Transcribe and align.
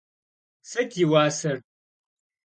Sıt 0.69 0.91
yi 0.97 1.05
vuaser? 1.09 1.57